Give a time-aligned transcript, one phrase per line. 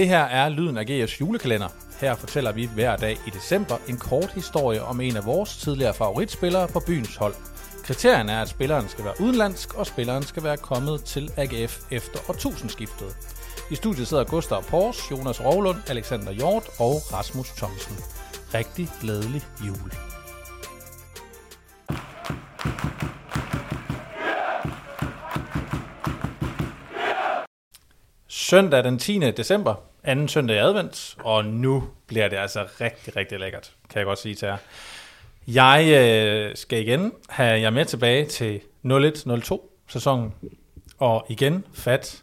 [0.00, 1.68] Det her er Lyden af GF's julekalender.
[2.00, 5.94] Her fortæller vi hver dag i december en kort historie om en af vores tidligere
[5.94, 7.34] favoritspillere på byens hold.
[7.84, 12.18] Kriterierne er, at spilleren skal være udenlandsk, og spilleren skal være kommet til AGF efter
[12.28, 13.16] årtusindskiftet.
[13.70, 17.96] I studiet sidder Gustav Pors, Jonas Rovlund, Alexander Hjort og Rasmus Thomsen.
[18.54, 19.92] Rigtig glædelig jul.
[28.28, 29.18] Søndag den 10.
[29.18, 34.06] december, anden søndag i advent, og nu bliver det altså rigtig, rigtig lækkert, kan jeg
[34.06, 34.56] godt sige til jer.
[35.46, 40.34] Jeg øh, skal igen have jer med tilbage til 01-02 sæsonen,
[40.98, 42.22] og igen fat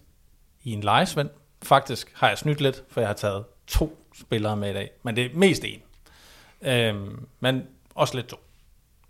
[0.63, 1.29] i en lejesvend.
[1.63, 5.15] Faktisk har jeg snydt lidt, for jeg har taget to spillere med i dag, men
[5.15, 5.81] det er mest en.
[6.61, 7.63] Øhm, men
[7.95, 8.37] også lidt to.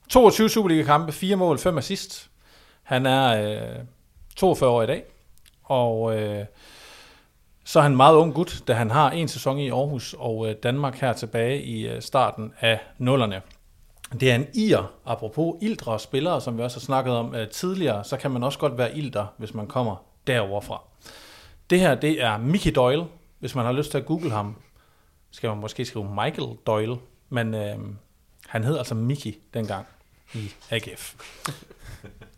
[0.10, 2.30] 22 Superliga-kampe, 4 mål, 5 assist.
[2.84, 3.86] Han er øh,
[4.36, 5.04] 42 år i dag,
[5.64, 6.46] og øh,
[7.68, 10.56] så er han meget ung gut, da han har en sæson i Aarhus og øh,
[10.64, 13.42] Danmark her tilbage i øh, starten af nullerne.
[14.20, 18.04] Det er en ir, apropos ildre spillere, som vi også har snakket om øh, tidligere,
[18.04, 19.96] så kan man også godt være ilder, hvis man kommer
[20.28, 20.82] derover fra.
[21.70, 23.06] Det her, det er Mickey Doyle.
[23.40, 24.56] Hvis man har lyst til at google ham,
[25.32, 26.98] skal man måske skrive Michael Doyle,
[27.30, 27.78] men øh,
[28.48, 29.86] han hed altså Mickey dengang
[30.34, 31.16] i AGF.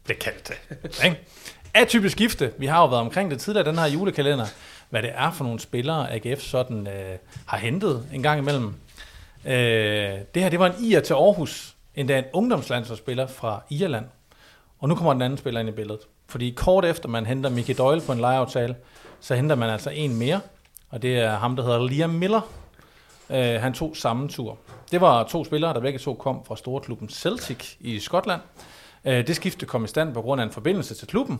[0.08, 1.18] det kaldte det.
[1.74, 2.54] Atypisk skifte.
[2.58, 4.46] Vi har jo været omkring det tidligere, den her julekalender,
[4.90, 8.74] hvad det er for nogle spillere, AGF sådan øh, har hentet en gang imellem.
[9.46, 14.06] Øh, det her, det var en IR til Aarhus, endda en ungdomslandsholdsspiller fra Irland.
[14.80, 16.02] Og nu kommer den anden spiller ind i billedet.
[16.28, 18.76] Fordi kort efter man henter Mickey Doyle på en lejeaftale,
[19.20, 20.40] så henter man altså en mere,
[20.90, 22.42] og det er ham, der hedder Liam Miller.
[23.30, 24.58] Øh, han tog samme tur.
[24.92, 28.42] Det var to spillere, der begge to kom fra storklubben Celtic i Skotland.
[29.06, 31.40] Øh, det skifte kom i stand på grund af en forbindelse til klubben.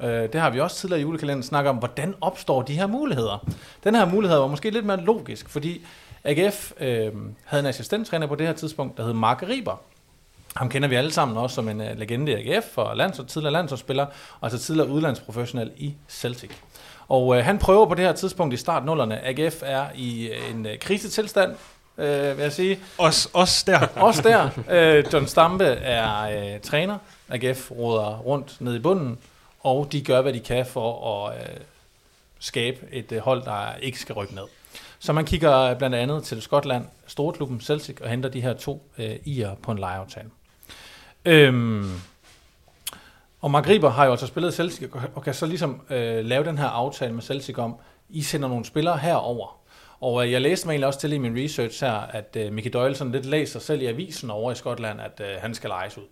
[0.00, 3.46] Øh, det har vi også tidligere i julekalenderen snakket om, hvordan opstår de her muligheder.
[3.84, 5.86] Den her mulighed var måske lidt mere logisk, fordi
[6.24, 7.12] AGF øh,
[7.44, 9.80] havde en assistenttræner på det her tidspunkt, der hed Mark Riber.
[10.56, 13.52] Ham kender vi alle sammen også som en uh, legende i AGF og lands- tidligere
[13.52, 14.12] landsholdsspiller, og
[14.42, 16.50] altså tidligere udlandsprofessionel i Celtic.
[17.08, 19.26] Og uh, han prøver på det her tidspunkt i startnullerne.
[19.26, 21.50] AGF er i en uh, krisetilstand,
[21.96, 22.78] uh, vil jeg sige.
[22.98, 23.86] Også, også der.
[24.06, 24.44] også der.
[24.56, 26.98] Uh, John Stampe er uh, træner.
[27.28, 29.18] AGF råder rundt ned i bunden,
[29.64, 31.56] og de gør, hvad de kan for at øh,
[32.38, 34.44] skabe et øh, hold, der ikke skal rykke ned.
[34.98, 39.16] Så man kigger blandt andet til Skotland, storklubben Celtic, og henter de her to øh,
[39.26, 40.30] i'er på en lejeaftale.
[41.24, 41.92] Øhm,
[43.40, 46.58] og Mark Riber har jo altså spillet Celtic, og kan så ligesom øh, lave den
[46.58, 47.76] her aftale med Celtic om,
[48.08, 49.60] I sender nogle spillere herover.
[50.00, 52.70] Og øh, jeg læste mig egentlig også til i min research her, at øh, Mickey
[52.72, 55.98] Doyle sådan lidt læser selv i avisen over i Skotland, at øh, han skal lejes
[55.98, 56.04] ud.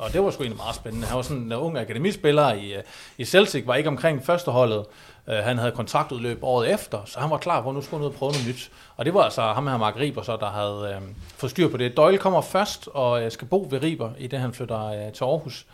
[0.00, 1.06] Og det var sgu egentlig meget spændende.
[1.06, 2.82] Han var sådan en ung akademispiller i, øh,
[3.18, 4.84] i Celtic, var ikke omkring førsteholdet.
[5.28, 8.06] Øh, han havde kontraktudløb året efter, så han var klar på, at nu skulle han
[8.06, 8.70] ud og prøve noget nyt.
[8.96, 11.76] Og det var altså ham her, Mark Riber, så, der havde øh, fået styr på
[11.76, 11.96] det.
[11.96, 15.24] Doyle kommer først og øh, skal bo ved Riber, i det han flytter øh, til
[15.24, 15.66] Aarhus.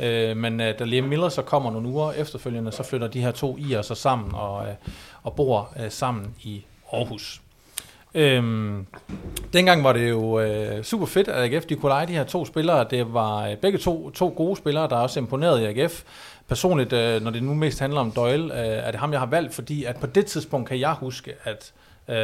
[0.00, 3.30] Øh, men øh, da Liam Miller så kommer nogle uger efterfølgende, så flytter de her
[3.30, 4.74] to i så sammen og, øh,
[5.22, 7.43] og bor øh, sammen i Aarhus.
[8.14, 8.86] Øhm,
[9.52, 12.44] dengang var det jo øh, super fedt, at AGF de kunne lege de her to
[12.44, 12.86] spillere.
[12.90, 16.02] Det var øh, begge to, to gode spillere, der også imponerede i AGF.
[16.48, 19.26] Personligt, øh, når det nu mest handler om Doyle, øh, er det ham, jeg har
[19.26, 21.72] valgt, fordi at på det tidspunkt kan jeg huske, at
[22.08, 22.16] øh,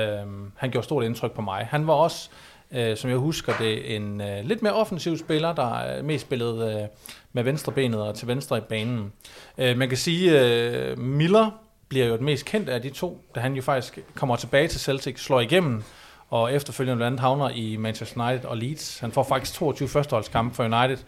[0.56, 1.67] han gjorde stort indtryk på mig.
[1.71, 2.31] Han var også,
[2.73, 6.81] øh, som jeg husker det, en øh, lidt mere offensiv spiller, der øh, mest spillede
[6.83, 6.89] øh,
[7.33, 9.12] med venstre benet og til venstre i banen.
[9.59, 11.50] Øh, man kan sige, øh, Miller
[11.91, 14.81] bliver jo det mest kendte af de to, da han jo faktisk kommer tilbage til
[14.81, 15.83] Celtic, slår igennem,
[16.28, 18.99] og efterfølgende blandt andet havner i Manchester United og Leeds.
[18.99, 20.99] Han får faktisk 22 førsteholdskampe for United,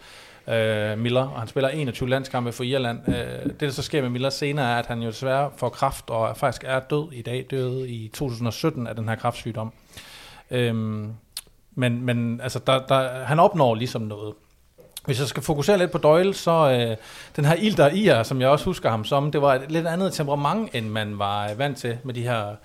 [0.48, 3.08] øh, Miller, og han spiller 21 landskampe for Irland.
[3.08, 6.10] Øh, det, der så sker med Miller senere, er, at han jo desværre får kraft,
[6.10, 9.72] og faktisk er død i dag, døde i 2017 af den her kraftsygdom.
[10.50, 10.74] Øh,
[11.74, 14.34] men, men altså, der, der, han opnår ligesom noget.
[15.04, 16.96] Hvis jeg skal fokusere lidt på Doyle, så øh,
[17.36, 20.12] den her Ilder Ier, som jeg også husker ham som, det var et lidt andet
[20.12, 22.56] temperament, end man var vant til med de her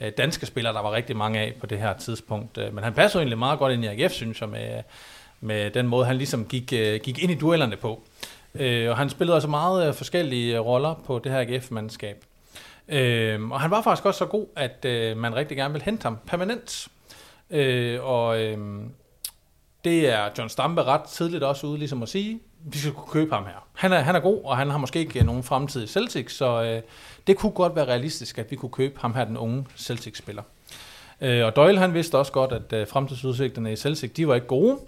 [0.00, 2.58] øh, danske spillere, der var rigtig mange af på det her tidspunkt.
[2.58, 4.82] Øh, men han passede egentlig meget godt ind i AGF, synes jeg, med,
[5.40, 8.02] med den måde, han ligesom gik, øh, gik ind i duellerne på.
[8.54, 12.24] Øh, og han spillede også meget øh, forskellige øh, roller på det her AGF-mandskab.
[12.88, 16.02] Øh, og han var faktisk også så god, at øh, man rigtig gerne ville hente
[16.02, 16.88] ham permanent.
[17.50, 18.58] Øh, og øh,
[19.86, 23.34] det er John Stampe ret tidligt også ude ligesom at sige, vi skal kunne købe
[23.34, 23.66] ham her.
[23.74, 26.62] Han er, han er god, og han har måske ikke nogen fremtid i Celtic, så
[26.62, 26.82] øh,
[27.26, 30.42] det kunne godt være realistisk, at vi kunne købe ham her, den unge Celtic-spiller.
[31.20, 34.46] Øh, og Doyle han vidste også godt, at øh, fremtidsudsigterne i Celtic, de var ikke
[34.46, 34.78] gode.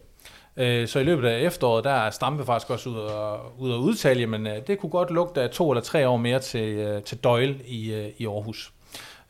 [0.57, 3.81] Øh, så i løbet af efteråret, der er Stampe faktisk også ud og, ud og
[3.81, 7.03] udtale, men øh, det kunne godt lugte af to eller tre år mere til, øh,
[7.03, 8.73] til Doyle i, øh, i Aarhus.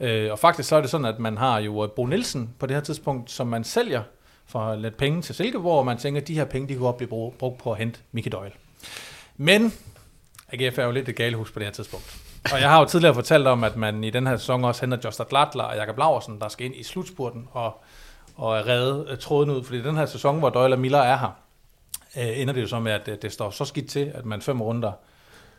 [0.01, 2.67] Øh, og faktisk så er det sådan, at man har jo øh, Bo Nielsen på
[2.67, 4.03] det her tidspunkt, som man sælger
[4.49, 6.97] for lidt penge til Silkeborg, og man tænker, at de her penge, de kunne godt
[6.97, 8.53] blive brugt på at hente Mickey Doyle.
[9.37, 9.73] Men
[10.53, 12.19] AGF er jo lidt et galehus på det her tidspunkt.
[12.53, 14.99] Og jeg har jo tidligere fortalt om, at man i den her sæson også henter
[15.05, 17.83] Josta Glatler og Jakob Laversen, der skal ind i slutspurten og,
[18.37, 19.65] og redde øh, tråden ud.
[19.65, 21.31] Fordi den her sæson, hvor Doyle og Miller er her,
[22.17, 24.43] øh, ender det jo så med, at det, det står så skidt til, at man
[24.43, 24.93] fem runder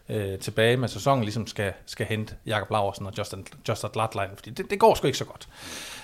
[0.10, 4.50] øh, tilbage med sæsonen ligesom skal, skal hente Jakob Laversen og Justin, Justin Latline, fordi
[4.50, 5.48] det, det går sgu ikke så godt.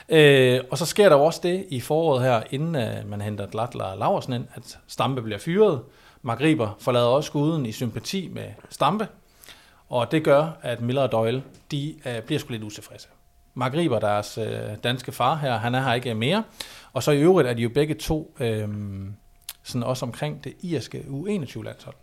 [0.09, 3.83] Øh, og så sker der også det i foråret her, inden øh, man henter Latler
[3.83, 5.81] og Laversen ind, at Stampe bliver fyret.
[6.21, 9.07] Mark Riber forlader også skuden i sympati med Stampe,
[9.89, 13.07] og det gør, at Miller og Doyle, de øh, bliver sgu lidt utilfredse.
[13.53, 16.43] Mark Riber, deres øh, danske far her, han er her ikke mere.
[16.93, 18.67] Og så i øvrigt er de jo begge to øh,
[19.63, 21.95] sådan også omkring det irske U21-landshold.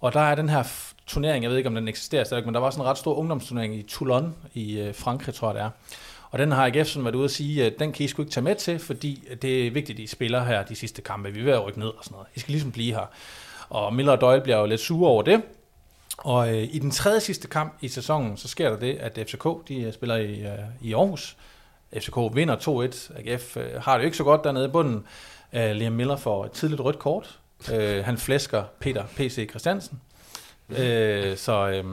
[0.00, 0.62] Og der er den her
[1.06, 3.14] turnering, jeg ved ikke om den eksisterer stadig, men der var sådan en ret stor
[3.14, 5.70] ungdomsturnering i Toulon i øh, Frankrig, tror jeg det er.
[6.30, 8.32] Og den har AGF sådan været ude at sige, at den kan I sgu ikke
[8.32, 11.30] tage med til, fordi det er vigtigt, at I spiller her de sidste kampe.
[11.30, 12.28] Vi er ved at rykke ned og sådan noget.
[12.34, 13.06] I skal ligesom blive her.
[13.68, 15.42] Og Miller og Doyle bliver jo lidt sure over det.
[16.18, 19.68] Og øh, i den tredje sidste kamp i sæsonen, så sker der det, at FCK
[19.68, 21.36] de øh, spiller i, øh, i Aarhus.
[21.96, 23.18] FCK vinder 2-1.
[23.18, 25.04] AGF øh, har det jo ikke så godt dernede i bunden.
[25.52, 27.39] Øh, Liam Miller får et tidligt rødt kort.
[27.72, 29.50] Øh, han flæsker Peter P.C.
[29.50, 30.00] Christiansen.
[30.70, 31.84] Øh, så, øh,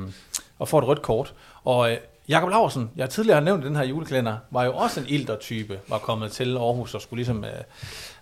[0.60, 1.34] og får et rødt kort.
[1.64, 1.98] Og øh,
[2.30, 5.98] Jakob Laursen, jeg tidligere har nævnt den her juleklænder, var jo også en ilter-type, var
[5.98, 7.52] kommet til Aarhus og skulle ligesom øh,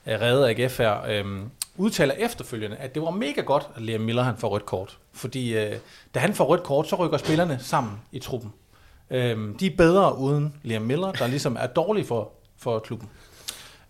[0.07, 1.05] øh redde AGF her.
[1.07, 1.25] Øh,
[1.77, 4.97] udtaler efterfølgende, at det var mega godt, at Liam Miller han får rødt kort.
[5.13, 5.75] Fordi øh,
[6.13, 8.53] da han får rødt kort, så rykker spillerne sammen i truppen.
[9.09, 13.09] Øh, de er bedre uden Liam Miller, der ligesom er dårlig for, for klubben.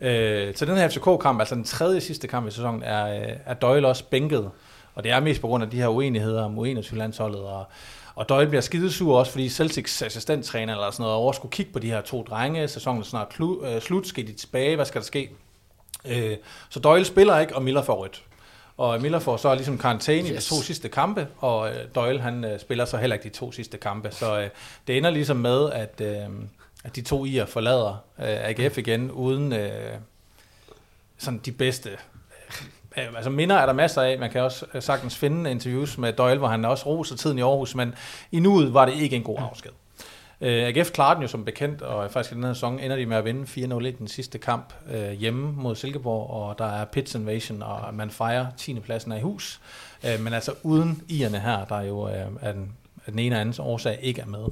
[0.02, 3.54] Øh, så den her FCK-kamp, altså den tredje sidste kamp i sæsonen, er, øh, er
[3.54, 4.52] Doyle også bænket.
[4.96, 7.42] Og det er mest på grund af de her uenigheder om U21-landsholdet.
[7.42, 7.66] Og,
[8.16, 11.80] og Doyle bliver skidesur også, fordi Celtics assistenttræner eller sådan noget over skulle kigge på
[11.80, 12.68] de her to drenge.
[12.68, 14.08] Sæsonen er snart klu, øh, slut.
[14.08, 14.76] Skal de tilbage?
[14.76, 15.30] Hvad skal der ske?
[16.06, 16.38] Øh,
[16.70, 18.24] så Doyle spiller ikke, og Miller får rødt.
[18.78, 20.32] Og Miller får så ligesom karantæne yes.
[20.32, 23.36] i de to sidste kampe, og øh, Doyle han øh, spiller så heller ikke de
[23.36, 24.12] to sidste kampe.
[24.12, 24.50] Så øh,
[24.88, 26.30] det ender ligesom med, at, øh,
[26.86, 29.94] at de to ier forlader øh, AGF igen, uden øh,
[31.18, 31.90] sådan de bedste
[32.98, 34.20] øh, altså minder er der masser af.
[34.20, 37.42] Man kan også øh, sagtens finde interviews med Doyle, hvor han også roser tiden i
[37.42, 37.94] Aarhus, men
[38.32, 39.72] i nuet var det ikke en god afsked.
[40.42, 43.06] Øh, AGF klarede den jo som bekendt, og faktisk i den her sæson ender de
[43.06, 44.74] med at vinde 4-0 i den sidste kamp
[45.20, 48.80] hjemme mod Silkeborg, og der er Pits Invasion, og man fejrer 10.
[48.80, 49.62] pladsen af i hus.
[50.20, 52.12] Men altså uden ierne her, der jo uh,
[52.42, 52.72] er den,
[53.12, 54.46] den ene og andens årsag ikke er med.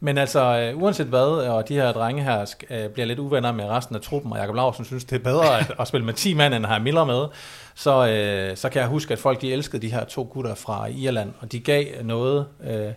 [0.00, 3.64] Men altså, uh, uanset hvad, og de her drenge her uh, bliver lidt uvenner med
[3.64, 6.34] resten af truppen, og Jakob Larsen synes, det er bedre at, at spille med 10
[6.34, 7.26] mand, end at have Miller med,
[7.74, 7.98] så,
[8.50, 11.32] uh, så kan jeg huske, at folk de elskede de her to gutter fra Irland,
[11.40, 12.46] og de gav noget...
[12.60, 12.92] Uh,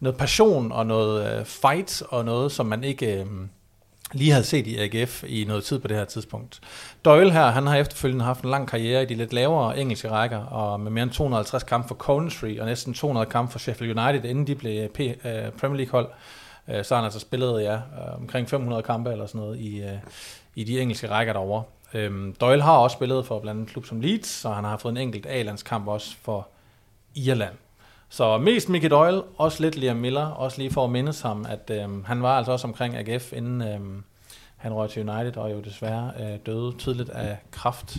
[0.00, 3.26] noget passion og noget øh, fight og noget, som man ikke øh,
[4.12, 6.60] lige havde set i AGF i noget tid på det her tidspunkt.
[7.04, 10.38] Doyle her, han har efterfølgende haft en lang karriere i de lidt lavere engelske rækker,
[10.38, 14.24] og med mere end 250 kampe for Coventry og næsten 200 kampe for Sheffield United,
[14.30, 16.08] inden de blev P- øh, Premier League hold.
[16.68, 17.80] Øh, så har han altså spillet ja, øh,
[18.20, 19.82] omkring 500 kampe eller sådan noget i,
[20.54, 21.62] i de engelske rækker derovre.
[21.94, 24.92] Øhm, Doyle har også spillet for blandt andet klub som Leeds, og han har fået
[24.92, 26.48] en enkelt A-landskamp også for
[27.14, 27.54] Irland.
[28.08, 31.70] Så mest Mickey Doyle, også lidt Liam Miller, også lige for at mindes ham, at
[31.70, 34.02] øh, han var altså også omkring AGF, inden øh,
[34.60, 37.96] han røg til United, og jo desværre øh, døde tidligt af kraft.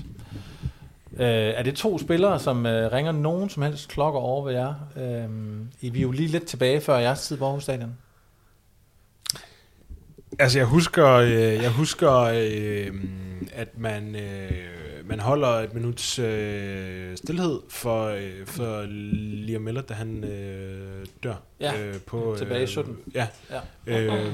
[1.14, 4.74] Øh, er det to spillere, som øh, ringer nogen som helst klokker over ved jer?
[4.98, 5.30] Øh,
[5.82, 7.98] I vi er jo lige lidt tilbage før jeres tid på Aarhus Stadion.
[10.40, 12.94] Altså, jeg husker, øh, jeg husker øh,
[13.54, 14.52] at man, øh,
[15.06, 18.86] man holder et minuts øh, stillhed for, øh, for
[19.46, 21.36] Liam Miller, da han øh, dør.
[21.60, 22.94] Ja, øh, på, tilbage i 17.
[22.94, 23.28] Øh, ja.
[23.88, 24.00] ja.
[24.00, 24.34] Øh,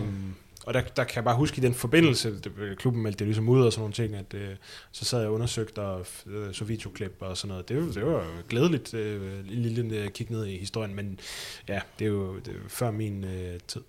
[0.67, 3.49] og der, der kan jeg bare huske i den forbindelse, det, klubben meldte det ligesom
[3.49, 4.55] ud og sådan nogle ting, at øh,
[4.91, 7.69] så sad jeg og undersøgte og øh, så videoklip og sådan noget.
[7.69, 11.19] Det, var, det var glædeligt øh, en lille øh, kig ned i historien, men
[11.67, 13.81] ja, det er jo, det er før min øh, tid.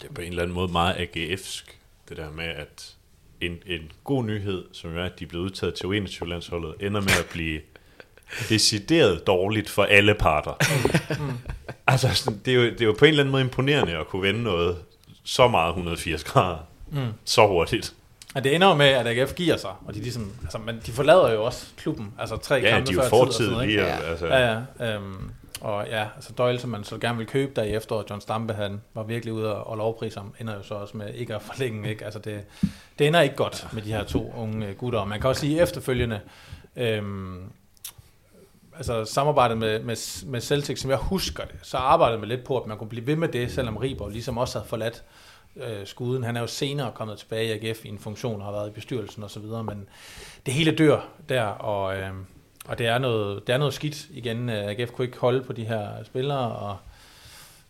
[0.00, 1.64] Det er på en eller anden måde meget AGF'sk,
[2.08, 2.96] det der med, at
[3.40, 7.18] en, en god nyhed, som er, at de er blevet udtaget til U21-landsholdet, ender med
[7.18, 7.60] at blive
[8.48, 10.54] decideret dårligt for alle parter.
[11.20, 11.32] Mm.
[11.86, 14.22] altså, det er, jo, det er jo på en eller anden måde imponerende at kunne
[14.22, 14.78] vende noget
[15.24, 16.58] så meget 180 grader,
[16.90, 17.12] mm.
[17.24, 17.94] så hurtigt.
[18.34, 20.92] Ja, det ender jo med, at AGF giver sig, og de, ligesom, altså, men de
[20.92, 23.82] forlader jo også klubben, altså tre ja, kampe de er jo fortid lige.
[23.82, 23.96] Ja.
[24.10, 24.26] Altså.
[24.26, 24.96] Ja, ja.
[24.96, 28.20] Um, og ja, altså Doyle, som man så gerne vil købe der i efteråret, John
[28.20, 31.34] Stampe, han var virkelig ude og, og lovprise ham, ender jo så også med ikke
[31.34, 32.04] at forlænge, ikke?
[32.04, 32.44] Altså det,
[32.98, 34.98] det ender ikke godt med de her to unge gutter.
[34.98, 36.20] Og man kan også sige efterfølgende,
[36.76, 37.42] øhm,
[38.90, 42.58] altså samarbejdet med, med, med Celtic, som jeg husker det, så arbejdede man lidt på,
[42.58, 45.02] at man kunne blive ved med det, selvom Riber ligesom også havde forladt
[45.56, 46.24] øh, skuden.
[46.24, 48.72] Han er jo senere kommet tilbage i AGF i en funktion og har været i
[48.72, 49.88] bestyrelsen osv., men
[50.46, 52.10] det hele dør der, og, øh,
[52.68, 54.48] og det, er noget, det er noget skidt igen.
[54.48, 56.76] Øh, AGF kunne ikke holde på de her spillere, og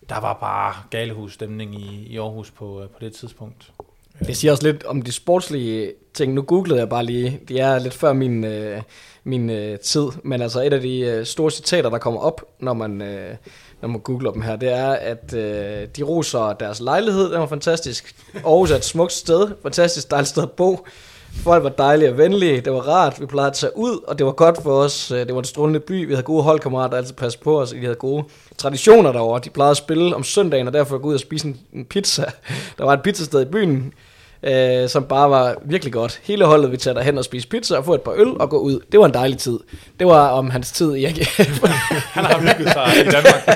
[0.08, 3.72] der var bare galehusstemning i, i Aarhus på, øh, på det tidspunkt.
[4.18, 6.32] Det siger også lidt om de sportslige ting.
[6.32, 7.40] Nu googlede jeg bare lige.
[7.48, 8.82] Det er lidt før min, øh,
[9.24, 10.06] min øh, tid.
[10.24, 13.36] Men altså et af de øh, store citater, der kommer op, når man, øh,
[13.80, 17.30] når man googler dem her, det er, at øh, de roser deres lejlighed.
[17.30, 18.14] Den var fantastisk.
[18.34, 19.48] Aarhus er et smukt sted.
[19.62, 20.86] Fantastisk dejligt sted at bo.
[21.32, 24.26] Folk var dejlige og venlige, det var rart, vi plejede at tage ud, og det
[24.26, 25.10] var godt for os.
[25.10, 27.74] Øh, det var en strålende by, vi havde gode holdkammerater, der altid passede på os,
[27.74, 28.24] vi havde gode
[28.58, 29.40] traditioner derovre.
[29.44, 32.24] De plejede at spille om søndagen, og derfor gå ud og spise en, en pizza.
[32.78, 33.92] Der var et pizzasted i byen,
[34.42, 36.20] øh, som bare var virkelig godt.
[36.22, 38.58] Hele holdet vi tager derhen og spise pizza og få et par øl og gå
[38.58, 38.80] ud.
[38.92, 39.58] Det var en dejlig tid.
[39.98, 41.38] Det var om hans tid i AGF.
[42.16, 43.46] Han har hygget sig i Danmark.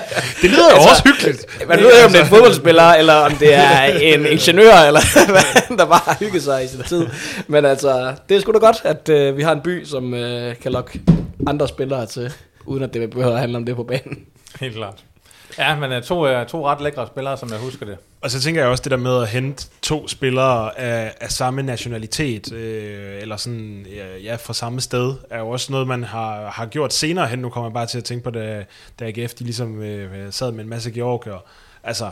[0.42, 1.68] Det lyder jo også hyggeligt.
[1.68, 5.00] Man ved ikke, om det er en fodboldspiller, eller om det er en ingeniør, eller
[5.32, 7.06] hvad, der bare har hygget sig i sin tid.
[7.46, 10.56] Men altså, det er sgu da godt, at øh, vi har en by, som øh,
[10.62, 11.00] kan lokke
[11.46, 12.32] andre spillere til,
[12.66, 14.18] uden at det behøver at handle om det på banen.
[14.60, 15.04] Helt klart.
[15.58, 17.98] Ja, men er to, uh, to ret lækre spillere, som jeg husker det.
[18.20, 21.62] Og så tænker jeg også det der med at hente to spillere af, af samme
[21.62, 26.50] nationalitet, øh, eller sådan, ja, ja, fra samme sted, er jo også noget, man har,
[26.50, 27.38] har gjort senere hen.
[27.38, 28.64] Nu kommer jeg bare til at tænke på, da,
[29.00, 31.44] da AGF de ligesom øh, sad med en masse georgier.
[31.84, 32.10] Altså,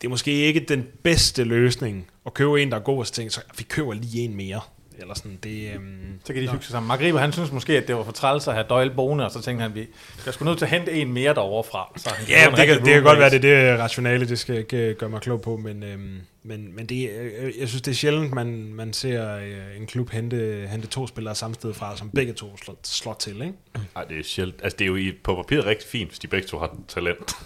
[0.00, 3.12] det er måske ikke den bedste løsning at købe en, der er god, og så
[3.12, 4.60] tænke, så vi køber lige en mere.
[4.98, 6.88] Eller sådan, det, øhm, Så kan de hygge sig sammen.
[6.88, 9.30] Mark Riber, han synes måske, at det var for træls at have Doyle boende, og
[9.30, 9.86] så tænkte han, vi
[10.26, 11.92] jeg skulle nødt til at hente en mere derovre fra.
[11.96, 14.56] Så han Ja, det kan, det kan godt være, det er det rationale, det skal
[14.58, 17.94] ikke gøre mig klog på, men, øhm, men, men det, øh, jeg synes, det er
[17.94, 22.10] sjældent, man, man ser øh, en klub hente, hente to spillere samme sted fra, som
[22.10, 23.54] begge to slår, slår til, ikke?
[23.94, 24.60] Nej, det er sjældent.
[24.62, 27.36] Altså, det er jo i, på papiret rigtig fint, hvis de begge to har talent.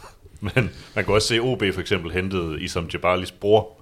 [0.55, 3.77] Men man kan også se, OB for eksempel hentede Isam Jabalis bror,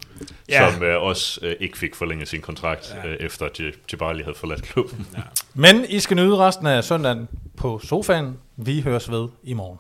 [0.49, 0.65] Ja.
[0.65, 0.73] ja.
[0.73, 3.09] som øh, også øh, ikke fik forlænget sin kontrakt, Ja.
[3.09, 3.15] ja.
[3.15, 5.07] øh, efter Jabali havde forladt klubben.
[5.55, 8.37] Men I skal nyde resten af søndagen på sofaen.
[8.57, 9.79] Vi høres ved i morgen.